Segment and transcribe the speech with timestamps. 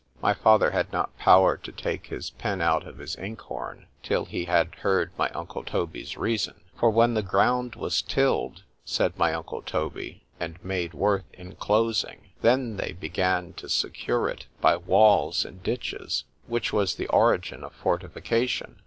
[0.19, 4.25] —My father had not power to take his pen out of his ink horn, till
[4.25, 9.61] he had heard my uncle Toby's reason.—For when the ground was tilled, said my uncle
[9.61, 16.23] Toby, and made worth inclosing, then they began to secure it by walls and ditches,
[16.47, 18.77] which was the origin of fortification.